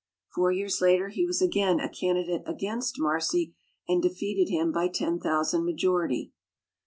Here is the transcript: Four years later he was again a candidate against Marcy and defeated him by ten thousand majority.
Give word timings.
Four 0.33 0.51
years 0.51 0.81
later 0.81 1.09
he 1.09 1.27
was 1.27 1.43
again 1.43 1.79
a 1.79 1.87
candidate 1.87 2.41
against 2.47 2.97
Marcy 2.97 3.53
and 3.87 4.01
defeated 4.01 4.49
him 4.49 4.71
by 4.71 4.87
ten 4.87 5.19
thousand 5.19 5.63
majority. 5.63 6.31